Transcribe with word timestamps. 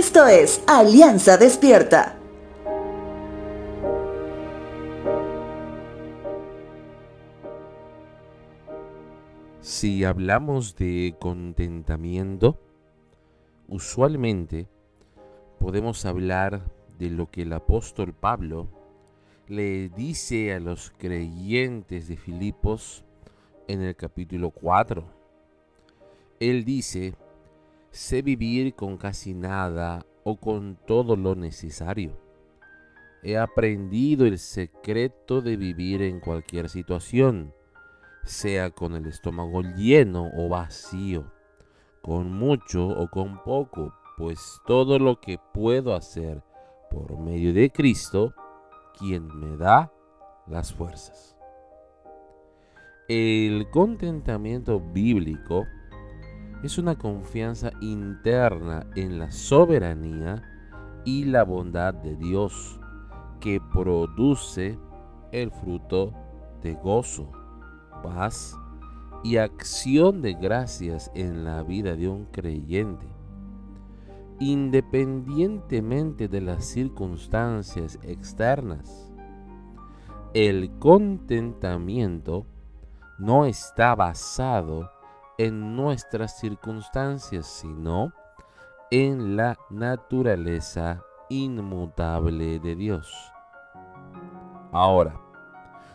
Esto 0.00 0.26
es 0.26 0.64
Alianza 0.66 1.36
Despierta. 1.36 2.16
Si 9.60 10.02
hablamos 10.04 10.74
de 10.76 11.14
contentamiento, 11.20 12.58
usualmente 13.68 14.68
podemos 15.58 16.06
hablar 16.06 16.62
de 16.98 17.10
lo 17.10 17.30
que 17.30 17.42
el 17.42 17.52
apóstol 17.52 18.14
Pablo 18.14 18.68
le 19.48 19.90
dice 19.90 20.54
a 20.54 20.60
los 20.60 20.94
creyentes 20.96 22.08
de 22.08 22.16
Filipos 22.16 23.04
en 23.68 23.82
el 23.82 23.94
capítulo 23.96 24.48
4. 24.50 25.04
Él 26.40 26.64
dice, 26.64 27.12
sé 27.90 28.22
vivir 28.22 28.74
con 28.74 28.96
casi 28.96 29.34
nada 29.34 30.06
o 30.24 30.36
con 30.36 30.78
todo 30.86 31.16
lo 31.16 31.34
necesario. 31.34 32.16
He 33.22 33.36
aprendido 33.36 34.26
el 34.26 34.38
secreto 34.38 35.42
de 35.42 35.56
vivir 35.56 36.02
en 36.02 36.20
cualquier 36.20 36.68
situación, 36.68 37.52
sea 38.24 38.70
con 38.70 38.94
el 38.94 39.06
estómago 39.06 39.62
lleno 39.62 40.30
o 40.36 40.48
vacío, 40.48 41.30
con 42.00 42.32
mucho 42.32 42.86
o 42.86 43.08
con 43.08 43.42
poco, 43.42 43.92
pues 44.16 44.60
todo 44.66 44.98
lo 44.98 45.20
que 45.20 45.38
puedo 45.52 45.94
hacer 45.94 46.42
por 46.90 47.18
medio 47.18 47.52
de 47.52 47.70
Cristo, 47.70 48.34
quien 48.98 49.26
me 49.26 49.56
da 49.56 49.92
las 50.46 50.72
fuerzas. 50.72 51.36
El 53.08 53.68
contentamiento 53.70 54.80
bíblico 54.80 55.66
es 56.62 56.76
una 56.76 56.96
confianza 56.96 57.70
interna 57.80 58.86
en 58.94 59.18
la 59.18 59.30
soberanía 59.30 60.42
y 61.04 61.24
la 61.24 61.44
bondad 61.44 61.94
de 61.94 62.16
Dios 62.16 62.78
que 63.40 63.60
produce 63.72 64.78
el 65.32 65.50
fruto 65.50 66.12
de 66.62 66.74
gozo, 66.74 67.30
paz 68.02 68.56
y 69.24 69.38
acción 69.38 70.20
de 70.20 70.34
gracias 70.34 71.10
en 71.14 71.44
la 71.44 71.62
vida 71.62 71.96
de 71.96 72.08
un 72.08 72.26
creyente. 72.26 73.06
Independientemente 74.38 76.28
de 76.28 76.40
las 76.40 76.64
circunstancias 76.64 77.98
externas, 78.02 79.10
el 80.34 80.70
contentamiento 80.78 82.46
no 83.18 83.44
está 83.44 83.94
basado 83.94 84.90
en 85.40 85.74
nuestras 85.74 86.38
circunstancias, 86.38 87.46
sino 87.46 88.12
en 88.90 89.38
la 89.38 89.56
naturaleza 89.70 91.02
inmutable 91.30 92.58
de 92.58 92.76
Dios. 92.76 93.10
Ahora, 94.70 95.18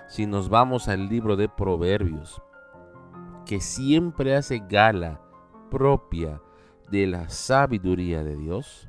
si 0.07 0.25
nos 0.25 0.49
vamos 0.49 0.87
al 0.87 1.07
libro 1.07 1.35
de 1.35 1.47
Proverbios, 1.47 2.41
que 3.45 3.61
siempre 3.61 4.35
hace 4.35 4.63
gala 4.67 5.21
propia 5.69 6.41
de 6.89 7.05
la 7.05 7.29
sabiduría 7.29 8.23
de 8.23 8.37
Dios, 8.37 8.87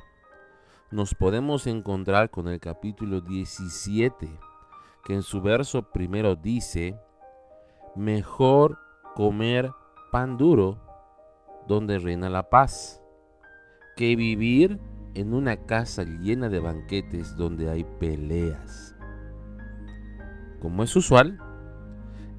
nos 0.91 1.15
podemos 1.15 1.67
encontrar 1.67 2.31
con 2.31 2.49
el 2.49 2.61
capítulo 2.61 3.21
17, 3.21 4.27
que 5.05 5.12
en 5.12 5.23
su 5.23 5.43
verso 5.43 5.83
primero 5.83 6.34
dice, 6.34 6.99
mejor 7.95 8.79
comer 9.15 9.71
pan 10.17 10.39
duro 10.39 10.78
donde 11.69 11.98
reina 11.98 12.31
la 12.31 12.48
paz, 12.48 13.03
que 13.98 14.17
vivir 14.17 14.81
en 15.12 15.34
una 15.34 15.59
casa 15.67 16.05
llena 16.05 16.48
de 16.48 16.59
banquetes 16.59 17.37
donde 17.37 17.69
hay 17.69 17.84
peleas. 18.00 18.97
Como 20.59 20.82
es 20.84 20.97
usual, 20.97 21.38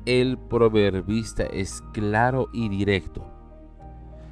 el 0.08 0.40
proverbista 0.40 1.44
es 1.44 1.84
claro 1.94 2.48
y 2.52 2.68
directo, 2.68 3.24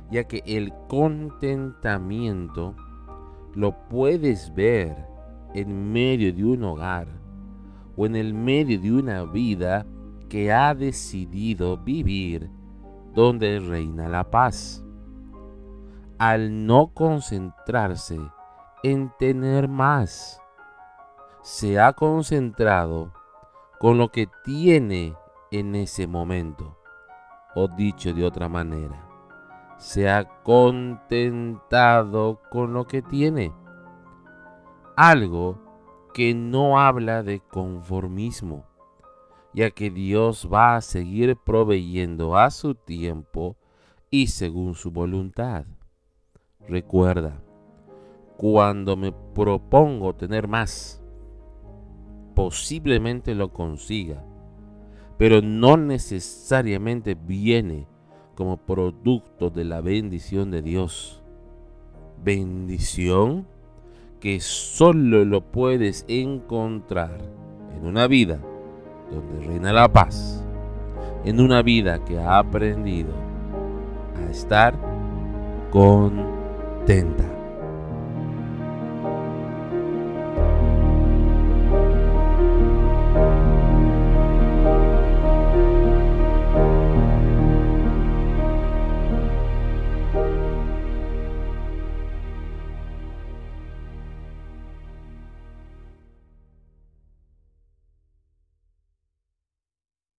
ya 0.09 0.23
que 0.23 0.41
el 0.47 0.73
contentamiento 0.87 2.75
lo 3.53 3.77
puedes 3.89 4.55
ver 4.55 5.05
en 5.53 5.91
medio 5.91 6.33
de 6.33 6.43
un 6.45 6.63
hogar 6.63 7.07
o 7.95 8.07
en 8.07 8.15
el 8.15 8.33
medio 8.33 8.81
de 8.81 8.91
una 8.91 9.23
vida 9.23 9.85
que 10.29 10.51
ha 10.51 10.73
decidido 10.73 11.77
vivir 11.77 12.49
donde 13.15 13.59
reina 13.59 14.07
la 14.09 14.29
paz. 14.29 14.83
Al 16.19 16.65
no 16.65 16.91
concentrarse 16.93 18.19
en 18.83 19.11
tener 19.17 19.67
más, 19.67 20.39
se 21.41 21.79
ha 21.79 21.93
concentrado 21.93 23.11
con 23.79 23.97
lo 23.97 24.09
que 24.09 24.27
tiene 24.43 25.15
en 25.51 25.73
ese 25.75 26.05
momento. 26.07 26.77
O 27.55 27.69
dicho 27.69 28.13
de 28.13 28.25
otra 28.25 28.49
manera, 28.49 29.07
se 29.77 30.09
ha 30.09 30.25
contentado 30.43 32.41
con 32.51 32.73
lo 32.73 32.85
que 32.85 33.01
tiene. 33.01 33.53
Algo 34.97 35.57
que 36.13 36.33
no 36.33 36.79
habla 36.79 37.23
de 37.23 37.39
conformismo 37.39 38.65
ya 39.55 39.71
que 39.71 39.89
Dios 39.89 40.49
va 40.51 40.75
a 40.75 40.81
seguir 40.81 41.37
proveyendo 41.37 42.35
a 42.37 42.51
su 42.51 42.75
tiempo 42.75 43.55
y 44.11 44.27
según 44.27 44.75
su 44.75 44.91
voluntad. 44.91 45.65
Recuerda, 46.67 47.41
cuando 48.35 48.97
me 48.97 49.13
propongo 49.13 50.13
tener 50.13 50.49
más, 50.49 51.01
posiblemente 52.35 53.33
lo 53.33 53.53
consiga, 53.53 54.21
pero 55.17 55.41
no 55.41 55.77
necesariamente 55.77 57.15
viene 57.15 57.87
como 58.35 58.57
producto 58.57 59.49
de 59.49 59.63
la 59.63 59.79
bendición 59.79 60.51
de 60.51 60.61
Dios. 60.61 61.23
Bendición 62.21 63.47
que 64.19 64.41
solo 64.41 65.23
lo 65.23 65.49
puedes 65.49 66.03
encontrar 66.09 67.21
en 67.73 67.85
una 67.85 68.07
vida 68.07 68.41
donde 69.11 69.45
reina 69.45 69.73
la 69.73 69.87
paz, 69.87 70.43
en 71.23 71.39
una 71.39 71.61
vida 71.61 72.03
que 72.05 72.19
ha 72.19 72.39
aprendido 72.39 73.13
a 74.17 74.31
estar 74.31 74.73
contenta. 75.71 77.34